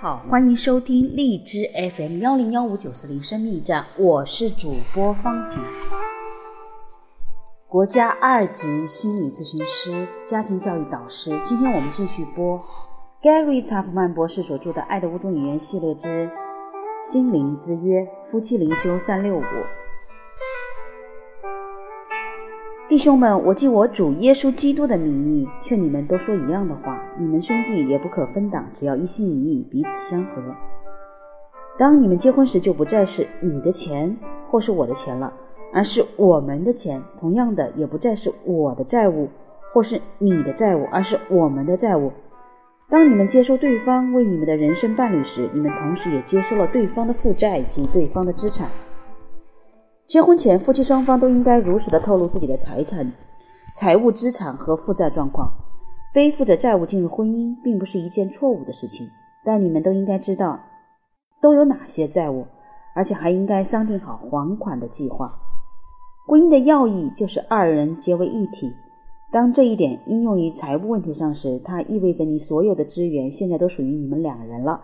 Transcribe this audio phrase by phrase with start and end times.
[0.00, 5.60] 好，欢迎收听荔枝 FM 幺零幺五九四零生命驿站，我是主播方景，
[7.68, 11.38] 国家二级心理咨询师、家庭教育导师。
[11.44, 12.58] 今天我们继续播
[13.20, 16.30] Gary 查普曼博士所著的《爱的五种语言》系列之
[17.04, 19.42] 心灵之约夫妻灵修三六五。
[22.88, 26.98] 弟兄们，我记我主耶稣基督的名义，劝你们都说一样的话。
[27.20, 30.42] 你们兄弟也不可分党，只要一心一意，彼此相合。
[31.78, 34.16] 当你们结婚时，就不再是你的钱
[34.48, 35.30] 或是我的钱了，
[35.70, 37.02] 而是我们的钱。
[37.18, 39.28] 同样的，也不再是我的债务
[39.70, 42.10] 或是你的债务，而是我们的债务。
[42.88, 48.66] 当你们接受对方为你们的人生伴侣时，你们同时也接收了对方的负债及对方的资产。
[50.06, 53.12] 结婚前，夫妻双方都应该如实的透露自己的财产、
[53.76, 55.52] 财务资产和负债状况。
[56.12, 59.08] 背负着债务进入婚姻，并不是一件错误的事情。
[59.44, 60.58] 但你们都应该知道
[61.40, 62.44] 都有哪些债务，
[62.94, 65.32] 而且还应该商定好还款的计划。
[66.26, 68.70] 婚姻的要义就是二人结为一体。
[69.32, 74.80] 当这一点应用于财务问题上时，它意味着你所有的资源现在都属于你们两人了。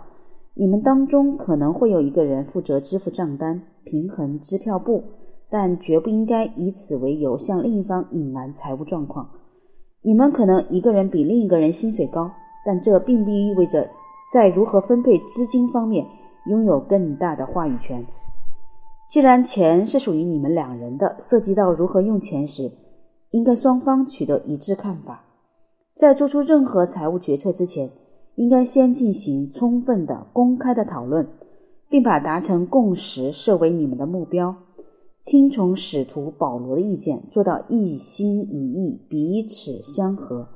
[0.54, 5.02] 你们当中可能会有一个人负责支付账单、平衡支票簿，
[5.50, 9.28] 但绝不应该以此为由向另一方隐瞒财务状况。
[10.02, 12.30] 你们可能一个人比另一个人薪水高，
[12.64, 13.88] 但这并不意味着
[14.32, 16.06] 在如何分配资金方面
[16.46, 18.04] 拥有更大的话语权。
[19.08, 22.70] 既然钱是属于你们两人的，涉及到如何用钱时，
[23.30, 25.24] 应该双方取得一致看法。
[25.94, 27.90] 在做出任何财务决策之前，
[28.34, 31.26] 应该先进行充分的公开的讨论，
[31.88, 34.54] 并把达成共识设为你们的目标。
[35.26, 40.48] 听从使徒保罗的意见，做到一心一意，彼此相合，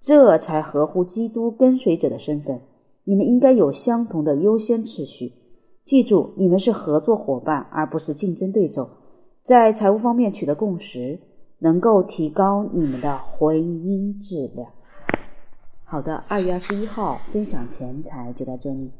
[0.00, 2.62] 这才合乎基督跟随者的身份。
[3.02, 5.32] 你们应该有相同的优先次序。
[5.84, 8.88] 记住，你们是合作伙伴，而不是竞争对手。
[9.42, 11.18] 在财务方面取得共识，
[11.58, 14.70] 能够提高你们的婚姻质量。
[15.82, 18.92] 好的，二月二十一号分享钱财就到这里，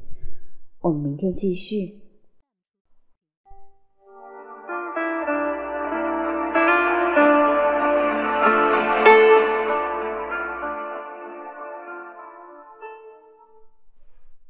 [0.81, 2.04] 我们明天继续。